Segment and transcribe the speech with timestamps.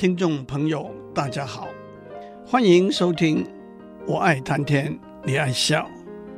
[0.00, 1.68] 听众朋友，大家好，
[2.46, 3.44] 欢迎收听
[4.06, 5.82] 《我爱谈天，你爱笑》，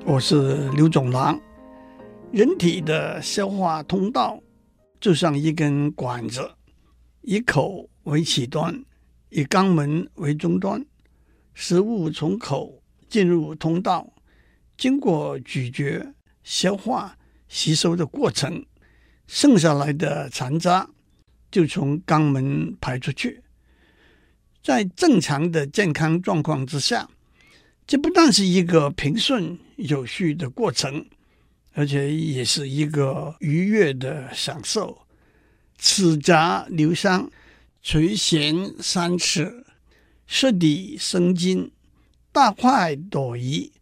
[0.04, 1.40] 我是刘总郎。
[2.32, 4.42] 人体的消化通道
[5.00, 6.50] 就像一根管子，
[7.20, 8.84] 以口为起端，
[9.28, 10.84] 以肛门为终端。
[11.54, 14.12] 食物从口进入通道，
[14.76, 18.66] 经过咀嚼、消化、吸收的过程，
[19.28, 20.90] 剩下来的残渣
[21.48, 23.40] 就从肛门排出去。
[24.62, 27.08] 在正常的健康状况之下，
[27.86, 31.04] 这不但是一个平顺有序的过程，
[31.72, 34.98] 而且也是一个愉悦的享受。
[35.78, 37.28] 齿颊留香，
[37.82, 39.66] 垂涎三尺，
[40.26, 41.72] 舌底生津，
[42.30, 43.72] 大快朵颐，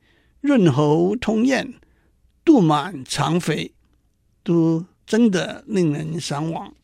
[0.41, 1.75] 润喉通咽。
[2.43, 3.75] 肚满肠肥，
[4.43, 6.75] 都真的令人向往。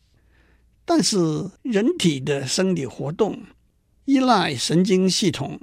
[0.85, 1.17] 但是，
[1.63, 3.41] 人体的生理活动
[4.07, 5.59] 依赖神经系统、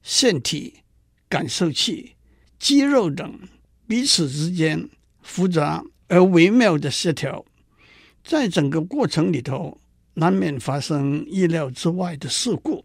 [0.00, 0.74] 腺体、
[1.28, 2.14] 感受器、
[2.56, 3.36] 肌肉等
[3.88, 4.88] 彼此之间
[5.22, 7.44] 复杂而微妙的协调，
[8.22, 9.76] 在整个过程里头，
[10.14, 12.84] 难免发生意料之外的事故。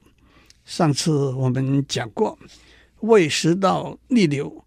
[0.66, 2.40] 上次我们讲过，
[3.02, 4.66] 胃食道逆流。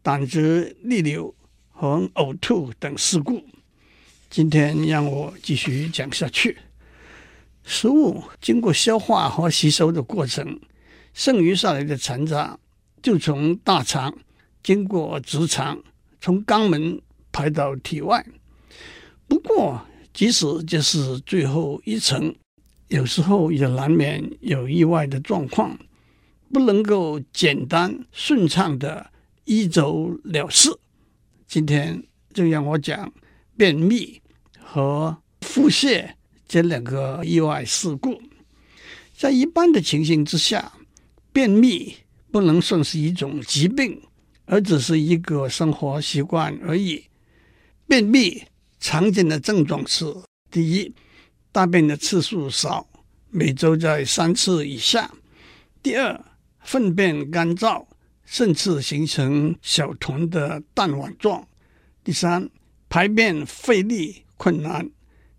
[0.00, 1.34] 胆汁逆流
[1.72, 3.44] 和呕吐等事故，
[4.30, 6.56] 今天让我继续讲下去。
[7.66, 10.60] 食物经过消化和吸收的过程，
[11.12, 12.56] 剩余下来的残渣
[13.02, 14.16] 就从大肠
[14.62, 15.82] 经过直肠，
[16.20, 18.24] 从肛门排到体外。
[19.26, 22.32] 不过，即使这是最后一层，
[22.88, 25.76] 有时候也难免有意外的状况，
[26.52, 29.10] 不能够简单顺畅的。
[29.48, 30.76] 一走了事。
[31.46, 32.02] 今天
[32.34, 33.12] 就让我讲
[33.56, 34.20] 便秘
[34.58, 36.04] 和腹泻
[36.46, 38.20] 这两个意外事故。
[39.16, 40.72] 在一般的情形之下，
[41.32, 41.96] 便秘
[42.30, 44.00] 不能算是一种疾病，
[44.44, 47.04] 而只是一个生活习惯而已。
[47.86, 48.42] 便秘
[48.78, 50.04] 常见的症状是：
[50.50, 50.94] 第一，
[51.52, 52.86] 大便的次数少，
[53.30, 55.10] 每周在三次以下；
[55.82, 56.24] 第二，
[56.60, 57.86] 粪便干燥。
[58.28, 61.46] 甚至形成小团的弹丸状。
[62.02, 62.50] 第三，
[62.88, 64.90] 排便费力困难。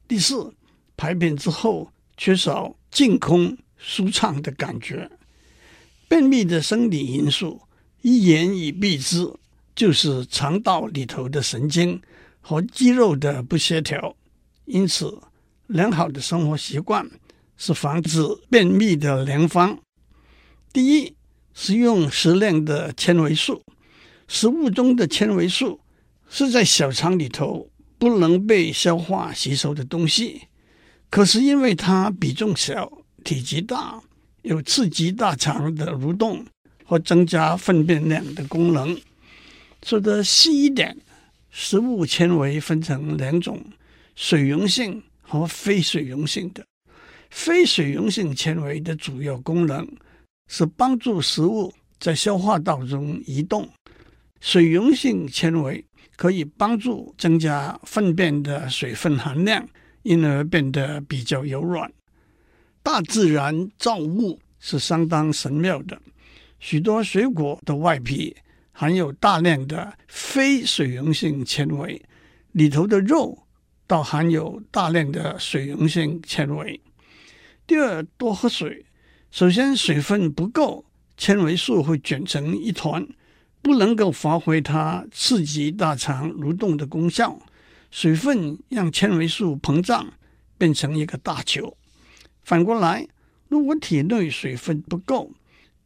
[0.08, 0.54] 第四，
[0.98, 5.10] 排便之后缺少净空舒畅的感觉。
[6.10, 7.62] 便秘的生理因素
[8.02, 9.32] 一言以蔽之，
[9.74, 12.02] 就是肠道里头的神经
[12.42, 14.18] 和肌肉的不协调。
[14.66, 15.18] 因此，
[15.68, 17.10] 良好的生活习惯
[17.56, 18.20] 是防止
[18.50, 19.80] 便秘的良方。
[20.74, 21.14] 第一。
[21.60, 23.64] 食用适量的纤维素，
[24.28, 25.80] 食物中的纤维素
[26.30, 30.44] 是在小肠里头不能被消化吸收的东西，
[31.10, 32.92] 可是因为它比重小、
[33.24, 34.02] 体积大，
[34.42, 36.46] 有刺激大肠的蠕动
[36.84, 39.00] 和增加粪便量的功能。
[39.84, 40.96] 说得细一点，
[41.50, 43.64] 食物纤维分成两种：
[44.16, 46.66] 水溶性和非水溶性的。
[47.30, 49.88] 非水溶性纤维的主要功能。
[50.50, 53.70] 是帮助食物在消化道中移动，
[54.40, 55.84] 水溶性纤维
[56.16, 59.68] 可以帮助增加粪便的水分含量，
[60.08, 61.92] 因而变得比较柔软。
[62.82, 66.02] 大自然造物是相当神妙的，
[66.60, 68.34] 许多水果的外皮
[68.72, 72.02] 含有大量的非水溶性纤维，
[72.54, 73.46] 里头的肉
[73.86, 76.80] 倒含有大量的水溶性纤维。
[77.68, 78.86] 第二，多喝水。
[79.30, 80.86] 首先，水分不够，
[81.18, 83.06] 纤维素会卷成一团，
[83.62, 87.38] 不能够发挥它刺激大肠蠕动的功效。
[87.92, 90.14] 水分让纤维素膨胀，
[90.58, 91.78] 变成一个大球。
[92.44, 93.08] 反过来，
[93.48, 95.32] 如果体内水分不够，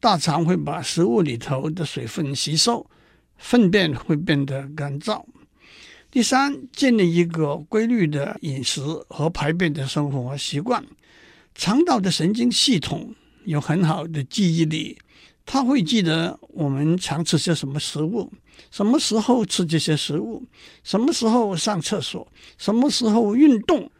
[0.00, 2.88] 大肠会把食物里头的水分吸收，
[3.36, 5.24] 粪便会变得干燥。
[6.10, 10.84] 第三，建立一个规律的饮食和排便的生活习惯。
[11.54, 13.14] 肠道的神经系统。
[13.44, 14.96] 有很好的记忆力，
[15.44, 18.32] 他会记得我们常吃些什么食物，
[18.70, 20.46] 什么时候吃这些食物，
[20.84, 23.90] 什么时候上厕所，什么时候运动。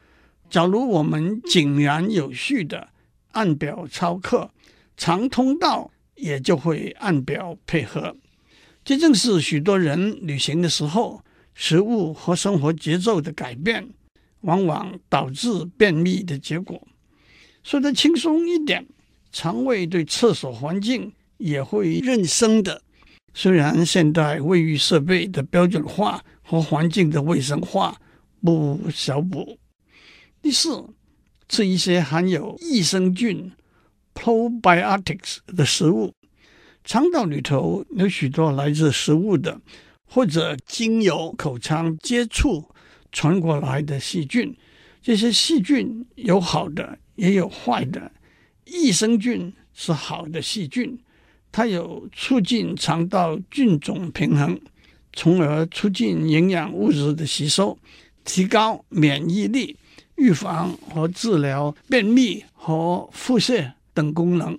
[0.49, 2.89] 假如我们井然有序的
[3.33, 4.51] 按表操课，
[4.97, 8.17] 肠通道也就会按表配合。
[8.85, 11.23] 这正是许多人旅行的时候，
[11.55, 13.89] 食物和生活节奏的改变，
[14.43, 16.87] 往往导致便秘的结果。
[17.63, 18.87] 说得轻松一点。
[19.35, 21.11] 肠胃对厕所环境
[21.43, 22.83] 也会认生的。
[23.35, 27.97] 虽然现代卫浴设备的标准化和环境的卫生化
[28.41, 29.59] 不小补。
[30.41, 30.85] 第四，
[31.49, 33.51] 吃一些含有益生菌
[34.15, 36.13] （probiotics） 的食物。
[36.85, 39.61] 肠道里头有许多来自食物的，
[40.07, 42.69] 或者经由口腔接触
[43.11, 44.55] 传过来的细菌。
[45.01, 48.13] 这些细菌有好的，也有坏的。
[48.65, 50.99] 益生菌是好的细菌，
[51.53, 54.59] 它有促进肠道菌种平衡，
[55.13, 57.79] 从而促进营养物质的吸收，
[58.25, 59.77] 提高免疫力，
[60.17, 64.59] 预防和治疗便秘和腹泻等功能。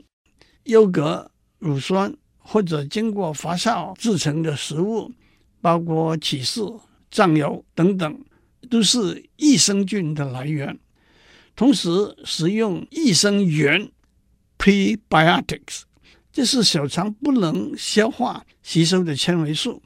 [0.63, 1.29] 优格、
[1.59, 2.15] 乳酸。
[2.45, 5.09] 或者经过发酵制成的食物，
[5.61, 6.77] 包括起司、
[7.09, 8.19] 酱油等等，
[8.69, 10.77] 都是益生菌的来源。
[11.55, 11.89] 同时，
[12.25, 13.89] 食用益生元
[14.57, 15.83] （prebiotics），
[16.33, 19.83] 这是小肠不能消化吸收的纤维素，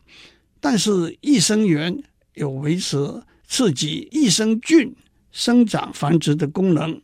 [0.62, 2.02] 但是益生元
[2.36, 4.96] 有维持、刺激益生菌
[5.34, 7.02] 生长繁殖的功能。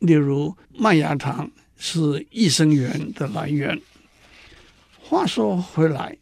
[0.00, 3.80] 例如，麦芽糖是益生元的来源。
[5.00, 6.18] 话说回来，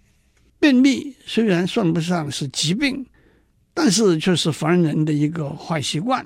[0.60, 3.04] 便秘虽然算不上是疾病，
[3.74, 6.24] 但是却是凡人的一个坏习惯。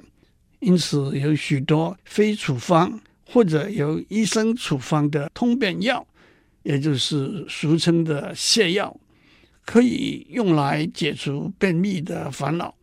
[0.61, 6.07] 因此，有许多非处方或者由医生处方的通便药，
[6.65, 8.99] 也就是俗称的泻药，
[9.65, 12.75] 可以用来解除便秘的烦恼。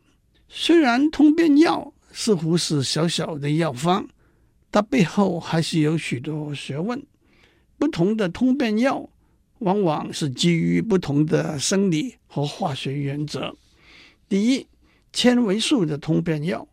[0.48, 4.08] 虽然通便药似乎是小小的药方，
[4.72, 7.04] 它背后还是有许多学问。
[7.78, 9.10] 不同的通便药。
[9.62, 13.56] 往往是基于不同的生理和化学原则。
[14.28, 14.66] 第一，
[15.14, 16.68] 纤维素的通便药，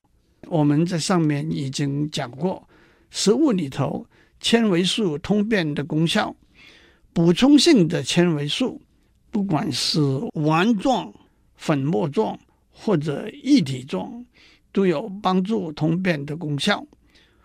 [0.47, 2.67] 我们在上面已经讲过，
[3.11, 4.07] 食物里头
[4.41, 6.35] 纤维素通便的功效。
[7.19, 8.81] 补充性的纤维素，
[9.33, 10.01] 不管是
[10.35, 11.13] 丸状、
[11.57, 12.39] 粉末状
[12.71, 14.25] 或者液体状，
[14.71, 16.87] 都有帮助通便的功效。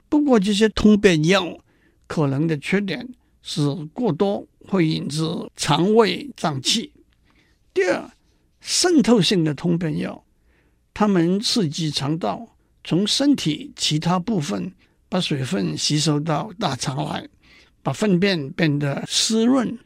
[0.09, 1.57] 不过，这些通便药
[2.05, 4.47] 可能的缺点是过多。
[4.67, 5.23] 会引致
[5.55, 6.93] 肠胃胀气。
[7.73, 8.11] 第二，
[8.61, 10.23] 渗透性的通便药，
[10.93, 12.47] 它们刺激肠道
[12.83, 14.71] 从身体其他部分
[15.09, 17.27] 把水分吸收到大肠来，
[17.83, 19.77] 把粪便变得湿润。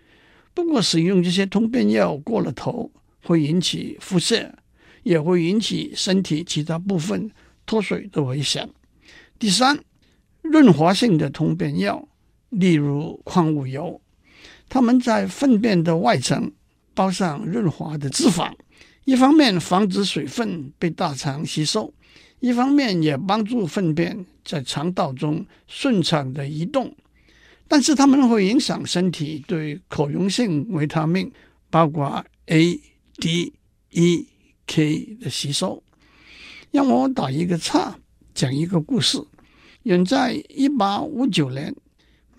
[0.54, 2.90] 不过，使用这些通便药过了头，
[3.24, 4.50] 会引起腹泻，
[5.04, 7.30] 也会引起身体其他部分
[7.66, 8.70] 脱水的危险。
[9.38, 9.78] 第三，
[10.42, 12.08] 润滑性的通便药，
[12.50, 14.02] 例如矿物油。
[14.70, 16.52] 它们在粪便的外层
[16.94, 18.52] 包上润滑的脂肪，
[19.06, 21.94] 一方面防止水分被大肠吸收，
[22.40, 26.96] 一方面也帮助粪便在肠道中顺畅的移动。
[27.68, 31.32] 但是它们会影响身体对可溶性维他命，
[31.70, 32.80] 包括 A、
[33.16, 33.54] D、
[33.92, 34.28] E、
[34.66, 35.84] K 的吸收。
[36.72, 37.98] 让我打一个岔，
[38.34, 39.18] 讲一个故事。
[39.84, 41.76] 远在一八五九年。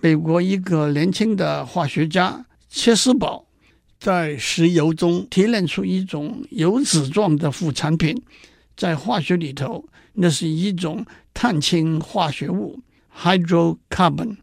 [0.00, 3.48] 美国一个年轻的化学家切斯堡
[3.98, 8.22] 在石油中提炼出一种油脂状的副产品，
[8.76, 11.04] 在化学里头，那是一种
[11.34, 12.78] 碳氢化学物
[13.12, 14.36] （hydrocarbon）。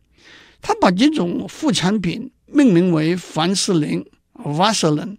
[0.67, 4.03] 他把这种副产品命名为凡士林
[4.33, 5.17] （Vaseline）。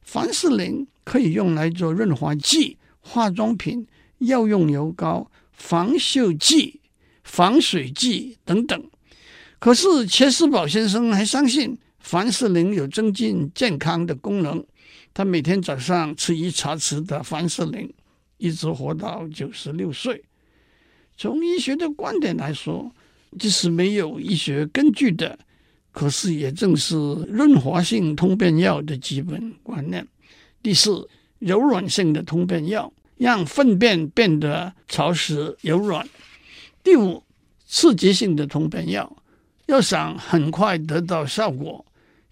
[0.00, 3.84] 凡士林可以用来做润滑剂、化妆品、
[4.18, 6.80] 药用油膏、防锈剂、
[7.24, 8.80] 防水剂等等。
[9.58, 14.64] 可是切斯堡先生还相信凡士林有增进健康的功能，
[15.12, 17.92] 他每天早上吃一茶匙的凡士林，
[18.38, 20.22] 一直活到九十六岁。
[21.16, 22.94] 从医学的观点来说，
[23.38, 25.38] 这是没有医学根据的，
[25.92, 26.96] 可是也正是
[27.28, 30.06] 润滑性通便药的基本观念。
[30.62, 36.08] 第四，柔软性的通便药让粪便变得潮湿柔软。
[36.82, 37.22] 第五，
[37.66, 39.16] 刺激性的通便药。
[39.66, 41.84] 要想很快得到效果，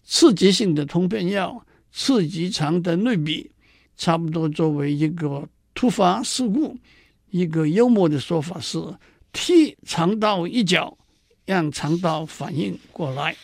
[0.05, 3.51] 刺激性的通便药刺激肠的内壁，
[3.97, 6.77] 差不多作为一个突发事故。
[7.31, 8.79] 一个幽默的说法是
[9.35, 10.97] 踢肠道一脚，
[11.45, 13.37] 让肠道反应过来。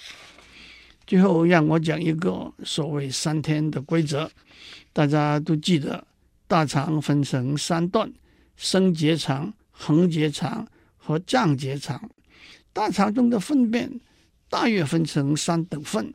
[1.05, 4.31] 最后让我讲一个所谓三天的规则，
[4.93, 6.07] 大家都记得，
[6.47, 8.11] 大肠分成三段：
[8.57, 10.67] 升结肠、横结肠
[10.97, 12.09] 和降结肠。
[12.73, 13.91] 大肠中的粪便
[14.49, 16.15] 大约分成三等份，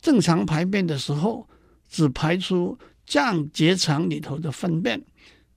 [0.00, 1.46] 正常排便的时候
[1.90, 5.02] 只排出降结肠里头的粪便，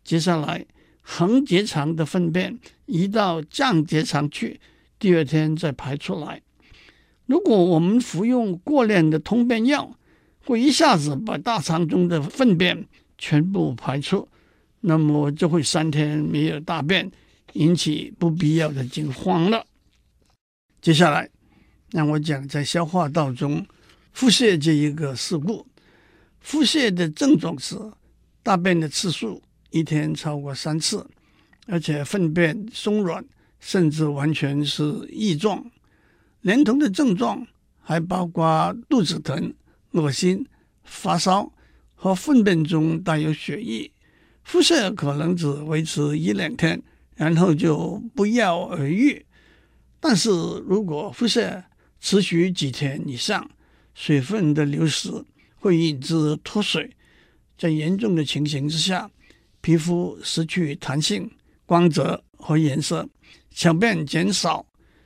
[0.04, 0.66] 接下来
[1.04, 4.60] 横结肠的粪便移到降结肠去，
[4.98, 6.42] 第二天再排出来。
[7.26, 9.98] 如果我们服用过量的通便药，
[10.46, 12.86] 会一下子把大肠中的粪便
[13.18, 14.28] 全部排出，
[14.82, 17.12] 那么就会三天没有大便，
[17.54, 19.66] 引起不必要的惊慌了。
[20.82, 21.30] 接下来，
[21.92, 23.66] 让我讲在消化道中
[24.12, 25.66] 腹泻这一个事故。
[26.42, 27.78] 腹泻的症状是
[28.42, 29.42] 大便的次数
[29.74, 31.04] 一天超过三次，
[31.66, 33.26] 而且粪便松软，
[33.60, 35.66] 甚至完全是异状。
[36.42, 37.48] 连同的症状
[37.82, 39.52] 还包括肚子疼、
[39.94, 40.46] 恶心、
[40.84, 41.52] 发烧
[41.96, 43.92] 和粪便中带有血液。
[44.44, 46.80] 腹泻可能只维持一两天，
[47.16, 49.26] 然后就不药而愈。
[50.00, 50.30] 但是
[50.68, 51.64] 如果腹泻
[52.00, 53.50] 持续几天以上，
[53.96, 55.10] 水分的流失
[55.56, 56.96] 会引致脱水，
[57.58, 59.10] 在严重的情形之下，
[59.64, 61.32] 皮肤失去弹性、
[61.66, 63.08] 光泽和颜色，
[63.50, 64.66] 小便减少，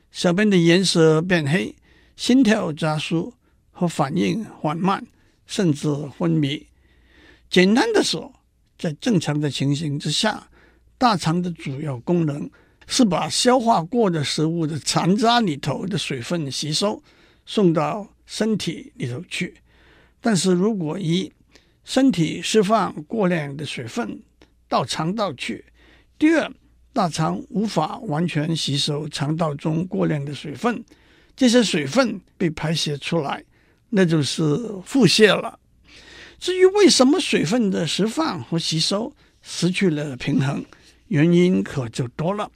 [0.10, 1.76] 小便的颜色变黑，
[2.16, 3.36] 心跳加速
[3.70, 5.06] 和反应缓慢，
[5.46, 6.66] 甚至昏迷。
[7.48, 8.34] 简单的说，
[8.80, 10.50] 在正常的情形之下，
[10.98, 12.50] 大肠的主要功能。
[12.90, 17.04] 是把消化过的食物的残渣里头的水分吸收，
[17.46, 19.56] 送到身体里头去。
[20.22, 21.30] 但是如果一
[21.84, 24.22] 身体释放过量的水分
[24.68, 25.66] 到肠道去，
[26.18, 26.52] 第二
[26.94, 30.84] 大肠无法完全吸收肠道中过量的水分，
[31.36, 33.44] 这些水分被排泄出来，
[33.90, 34.42] 那就是
[34.84, 35.60] 腹泻了。
[36.40, 40.64] 至于为什么水分的释放和吸收失去了平衡，
[41.08, 42.52] 原因可就多了。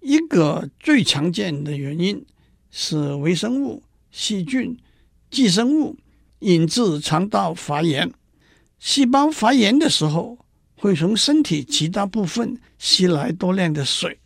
[0.00, 2.24] 一个最常见的原因
[2.70, 4.76] 是微生物、细菌、
[5.30, 5.96] 寄生物
[6.40, 8.12] 引致肠道发炎。
[8.78, 10.38] 细胞发炎的时候，
[10.80, 14.18] 会从身体其他部分吸来多量的水，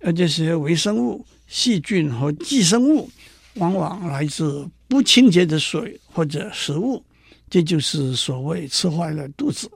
[0.00, 3.10] 而这些微生物、细菌和寄生物
[3.56, 7.04] 往往来自不清洁的水或者食物，
[7.50, 9.70] 这就是所谓吃坏了肚子。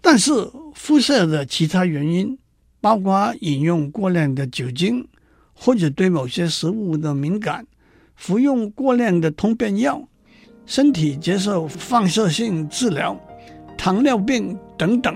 [0.00, 0.32] 但是
[0.74, 2.36] 肤色的其他原因，
[2.80, 5.06] 包括饮用过量的酒精，
[5.52, 7.66] 或者对某些食物的敏感，
[8.16, 10.08] 服用过量的通便药，
[10.64, 13.14] 身体接受放射性治疗，
[13.76, 15.14] 糖尿病等等，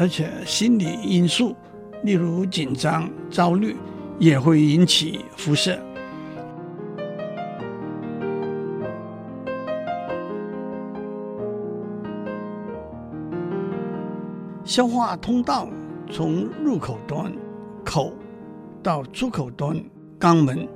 [0.00, 1.54] 而且心理因素，
[2.04, 3.76] 例如紧张、焦虑，
[4.18, 5.78] 也会引起腹泻。
[14.64, 15.68] 消化通道。
[16.12, 17.32] 从入口端
[17.84, 18.12] 口
[18.82, 19.80] 到出口端
[20.18, 20.66] 肛门，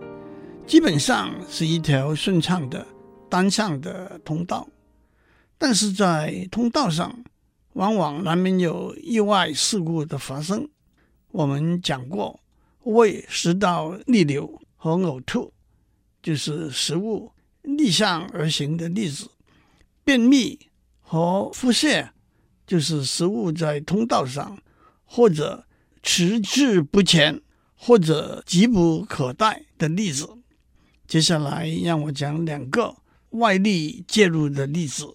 [0.64, 2.86] 基本上是一条顺畅的
[3.28, 4.68] 单向的通道，
[5.58, 7.12] 但是在通道上，
[7.74, 10.68] 往往难免有意外事故的发生。
[11.28, 12.40] 我们讲过，
[12.82, 15.52] 胃食道逆流和呕吐，
[16.20, 17.30] 就是食物
[17.62, 19.26] 逆向而行的例子；
[20.02, 20.58] 便秘
[21.00, 22.08] 和腹泻，
[22.66, 24.58] 就是食物在通道上。
[25.06, 25.64] 或者
[26.02, 27.40] 迟滞不前，
[27.76, 30.28] 或者急不可待的例子。
[31.06, 32.96] 接下来让我讲两个
[33.30, 35.14] 外力介入的例子。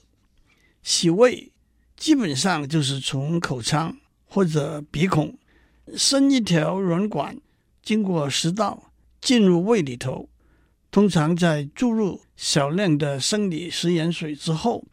[0.84, 1.52] 洗胃
[2.00, 3.94] 基本上就是从口腔
[4.26, 5.38] 或者鼻孔
[5.98, 7.38] 伸一条软管，
[7.84, 10.30] 经过食道进入胃里头。
[10.90, 14.86] 通常在注入少量的生理食盐水之后，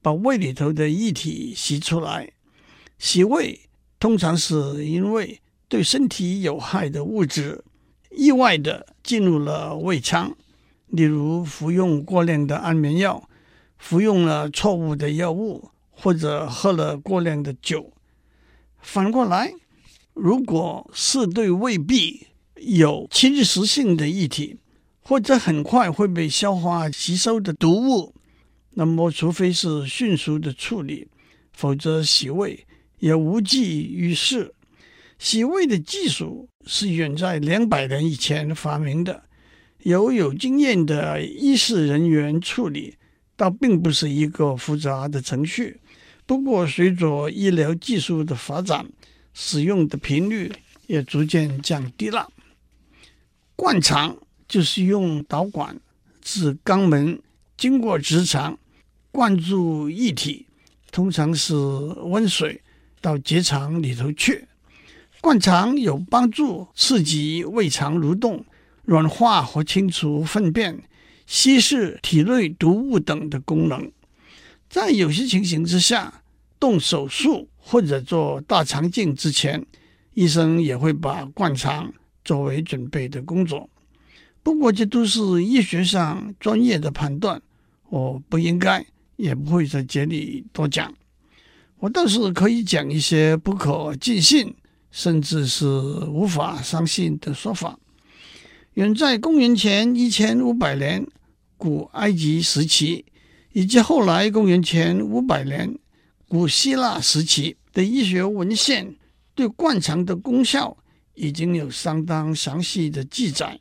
[0.00, 2.32] 把胃里头的液体洗出来。
[2.98, 3.60] 洗胃。
[4.00, 7.64] 通常是因为对身体有害的物质
[8.12, 10.34] 意外地进入了胃腔，
[10.86, 13.28] 例如服用过量的安眠药、
[13.76, 17.92] 服用了错误的药物或者喝了过量的酒。
[18.80, 19.52] 反过来，
[20.14, 24.58] 如果是对胃壁有侵蚀性的液体，
[25.00, 28.14] 或者很快会被消化吸收的毒物，
[28.70, 31.08] 那么除非是迅速的处理，
[31.52, 32.64] 否则洗胃。
[33.00, 34.52] 也无济于事。
[35.20, 39.22] 洗胃的技术是远在两百年以前发明的，
[39.84, 42.96] 由有经验的医事人员处理，
[43.36, 45.80] 倒并不是一个复杂的程序。
[46.28, 48.84] 不过，随着医疗技术的发展，
[49.32, 50.52] 使用的频率
[50.86, 52.30] 也逐渐降低了。
[53.56, 54.14] 灌肠
[54.46, 55.80] 就是用导管
[56.20, 57.18] 自肛门
[57.56, 58.58] 经过直肠，
[59.10, 60.44] 灌注液体，
[60.92, 62.60] 通常是温水。
[63.00, 64.46] 到结肠里头去，
[65.22, 68.44] 灌肠有帮助刺激胃肠蠕动、
[68.84, 70.82] 软化和清除粪便、
[71.24, 73.90] 稀释体内毒物等的功能。
[74.68, 76.22] 在有些情形之下，
[76.60, 79.64] 动手术或者做大肠镜之前，
[80.14, 81.92] 医生也会把灌肠
[82.24, 83.68] 作为准备的工作。
[84.42, 87.40] 不过这都是医学上专业的判断，
[87.88, 88.84] 我不应该
[89.16, 90.92] 也不会在这里多讲。
[91.78, 94.54] 我倒是可以讲一些不可尽信
[94.90, 97.78] 甚至是无法相信的说法。
[98.74, 101.06] 远在公元前一千五百年
[101.56, 103.04] 古埃及时期，
[103.58, 105.76] 以及后来公元前五百年
[106.28, 108.94] 古希腊时期的医学文献，
[109.34, 110.76] 对灌肠的功效
[111.14, 113.58] 已经有相当详细的记载。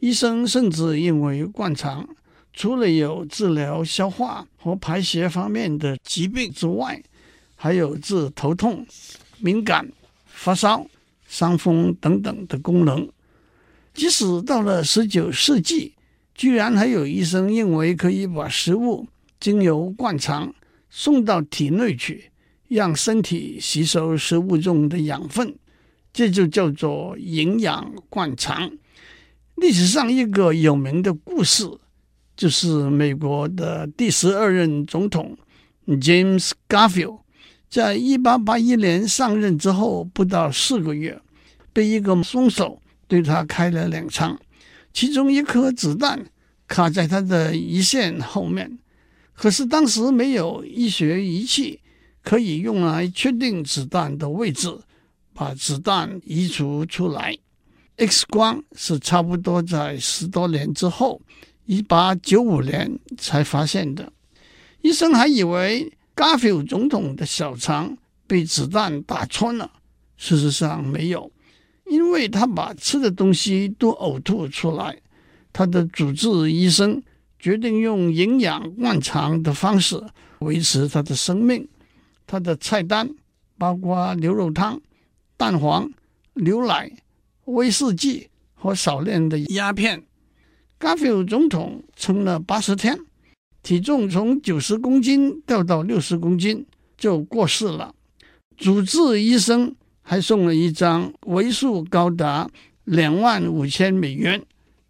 [0.00, 2.08] 医生甚至认为灌肠
[2.52, 7.00] 除了有治疗消化和排泄方面的疾病之外，
[7.54, 8.84] 还有治头痛、
[9.38, 9.88] 敏感、
[10.26, 10.84] 发烧、
[11.28, 13.08] 伤风等等的功能。
[13.94, 15.94] 即使到了十九世纪，
[16.34, 19.06] 居然还有医生认为可以把食物
[19.40, 20.54] 经由灌肠
[20.90, 22.30] 送到体内去，
[22.68, 25.56] 让身体吸收食物中的养分，
[26.12, 28.70] 这就叫做营养灌肠。
[29.56, 31.68] 历史上一个有名的故事，
[32.36, 35.36] 就是美国的第十二任总统
[35.86, 37.20] James Garfield，
[37.68, 41.20] 在一八八一年上任之后不到四个月，
[41.72, 42.80] 被一个凶手。
[43.08, 44.38] 对他开了两枪，
[44.92, 46.26] 其中一颗子弹
[46.68, 48.78] 卡在他的胰腺后面。
[49.40, 51.80] 可是当时没有医学仪器
[52.22, 54.68] 可以用来确定子弹的位置，
[55.32, 57.34] 把子弹移除出来。
[57.96, 61.22] X 光是差不多在十多年之后，
[61.64, 64.12] 一八九五年才发现的。
[64.82, 69.70] 医生还以为 Garfield 总统的小肠被子弹打穿了，
[70.18, 71.32] 事实上没有。
[71.86, 74.98] 因为他把吃的东西都呕吐出来，
[75.50, 77.02] 他的主治医生
[77.40, 80.00] 决定用营养灌肠的方式
[80.40, 81.66] 维持他的生命。
[82.26, 83.10] 他的菜单
[83.58, 84.80] 包括牛肉汤、
[85.36, 85.90] 蛋黄、
[86.34, 86.92] 牛奶、
[87.46, 90.04] 威士忌和少量的鸦片。
[90.78, 92.98] gaffel 总统撑了八十天，
[93.62, 96.64] 体重从九十公斤掉到六十公斤
[96.96, 97.94] 就过世了。
[98.56, 99.74] 主治医生。
[100.02, 102.50] 还送了一张为数高达
[102.82, 104.42] 两万五千美元，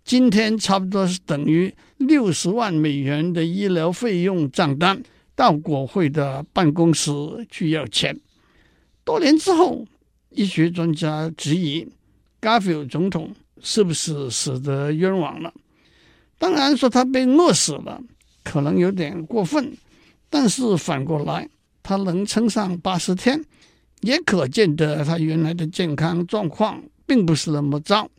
[0.03, 5.03] 今天差不多是等于六十万美元的医疗费用账单，
[5.35, 7.13] 到国会的办公室
[7.51, 8.19] 去要钱。
[9.05, 9.87] 多年之后，
[10.31, 11.81] 医学专家质疑
[12.41, 15.53] g a r f i e l 总统是不是死得冤枉了？
[16.39, 18.01] 当然说他被饿死了，
[18.43, 19.77] 可能有点过分，
[20.31, 21.49] 但是反过来，
[21.83, 23.45] 他能撑上八十天。
[24.03, 28.11] 也可见得他原来的健康状况并不是那么糟，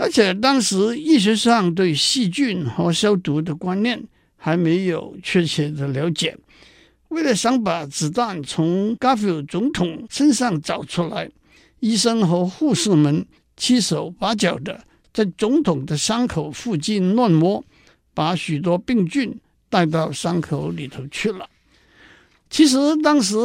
[0.00, 4.02] 而且当时医学上对细菌和消毒的观念
[4.36, 6.36] 还没有确切的了解。
[7.08, 11.28] 为了想把子弹从 Garfield 总统身上找出来，
[11.80, 14.82] 医生和护士们七手八脚的
[15.12, 17.62] 在总统的伤口附近乱摸，
[18.14, 21.48] 把许多病菌带到伤口里头去了。
[22.48, 23.36] 其实当时。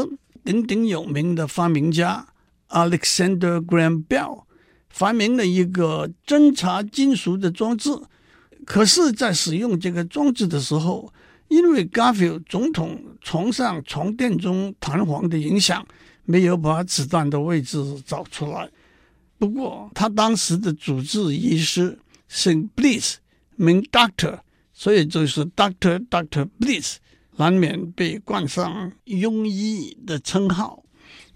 [0.46, 2.28] 鼎鼎有名的发明家
[2.70, 4.44] Alexander Graham Bell
[4.96, 7.90] 发明了一个侦察金属的装置，
[8.66, 11.12] 可是，在使用这个装置的时候，
[11.50, 15.86] 因为 Garfield 总统床上床垫中弹簧的影响，
[16.24, 18.70] 没有把子弹的位置找出来。
[19.38, 23.16] 不过，他当时的主治医师姓 Bliss，
[23.58, 24.40] 名 Doctor，
[24.72, 26.96] 所以就是 Doctor Doctor Bliss。
[27.36, 30.86] 难免被冠上“庸医”的称号，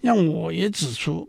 [0.00, 1.28] 让我也指出，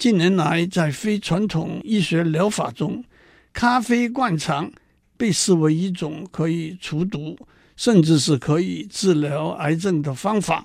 [0.00, 3.04] 近年来在非传统医学疗法中，
[3.52, 4.72] 咖啡灌肠
[5.18, 7.38] 被视为一种可以除毒，
[7.76, 10.64] 甚至是可以治疗癌症的方法。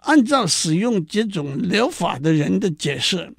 [0.00, 3.32] 按照使用这种疗法的人的解释，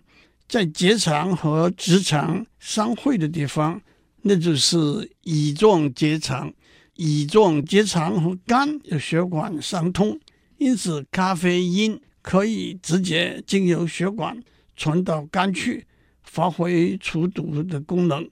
[0.48, 3.80] 在结肠和直肠相会的地方，
[4.24, 4.78] 那就是
[5.22, 6.52] 乙状结肠。
[6.96, 10.20] 乙状结肠和肝有血管相通，
[10.58, 14.36] 因此咖啡因可以直接经由血管
[14.78, 15.86] 传到肝去，
[16.24, 18.30] 发挥除毒的功能。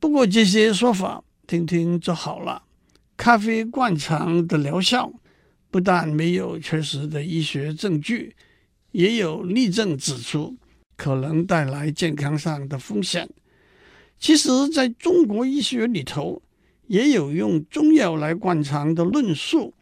[0.00, 2.64] 不过这些说法听听就好了。
[3.16, 5.12] 咖啡灌肠的疗效
[5.70, 8.34] 不但没有确实的医学证据，
[8.90, 10.56] 也有例证指出
[10.96, 13.28] 可能带来健康上的风险。
[14.18, 16.42] 其实，在中国医学里头，
[16.86, 19.74] 也有用中药来灌肠的论述。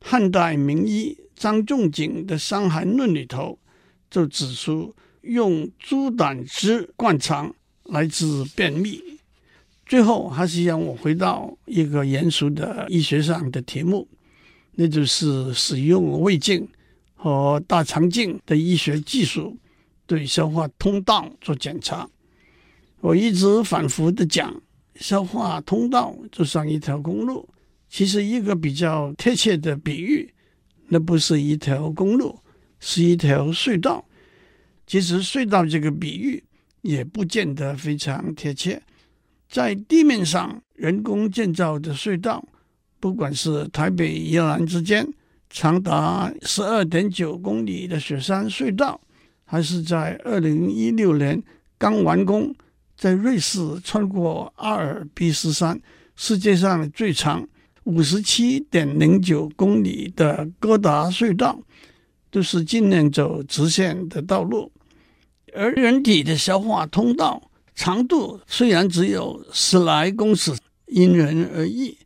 [0.00, 3.58] 汉代名医张仲景的《伤寒论》里头
[4.10, 4.94] 就指出，
[5.26, 9.02] 用猪胆汁灌肠来治便秘。
[9.84, 14.08] 最后还是让我回到一个严肃的医学上的题目，
[14.72, 16.66] 那就是使用胃镜
[17.14, 19.56] 和大肠镜的医学技术
[20.06, 22.08] 对消化通道做检查。
[23.00, 24.62] 我一直反复的讲。
[24.98, 27.46] 消化通道就像一条公路，
[27.86, 30.32] 其实一个比较贴切的比喻，
[30.88, 32.38] 那不是一条公路，
[32.80, 34.02] 是一条隧道。
[34.86, 36.42] 其实隧道这个比喻
[36.82, 38.80] 也不见得非常贴切。
[39.48, 42.44] 在地面上人工建造的隧道，
[43.00, 45.06] 不管是台北宜兰之间
[45.50, 49.00] 长达十二点九公里的雪山隧道，
[49.44, 51.42] 还是在二零一六年
[51.78, 52.54] 刚完工，
[52.96, 55.80] 在瑞士穿过阿尔卑斯山，
[56.14, 57.46] 世界上最长
[57.84, 61.60] 五十七点零九公里的哥达隧道，
[62.30, 64.70] 都是尽量走直线的道路。
[65.56, 70.54] 而人体的消化通道长度虽然只有十来公尺，
[70.86, 71.96] 因人而异，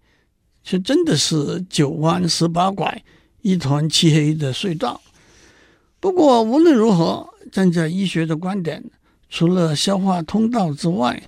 [0.62, 3.02] 却真的是九弯十八拐、
[3.42, 5.00] 一团漆黑的隧道。
[5.98, 8.82] 不过无论如何，站在医学的观点，
[9.28, 11.22] 除了消化通道之外，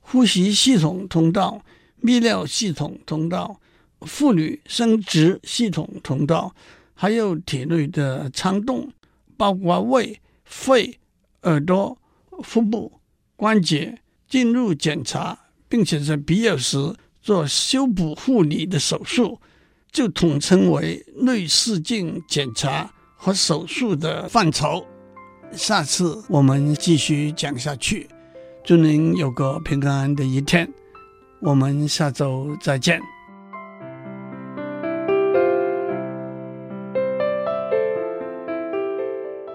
[0.00, 1.62] 呼吸系统通道、
[2.02, 3.58] 泌尿系统通道、
[4.02, 6.54] 妇女生殖系统通道，
[6.94, 8.90] 还有体内的肠洞，
[9.36, 10.98] 包括胃、肺、
[11.42, 11.96] 耳朵、
[12.42, 13.00] 腹部、
[13.36, 13.98] 关节，
[14.28, 19.40] 进入检查，并且在必要时做修补护理的手术，
[19.92, 24.84] 就统称为内视镜检查和手术的范畴。
[25.52, 28.08] 下次我们继续讲下去，
[28.64, 30.70] 祝您有个平安的一天。
[31.40, 33.17] 我们下周再见。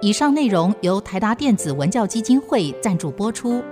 [0.04, 3.64] 以上内容由台达电子文教基金会赞助播出。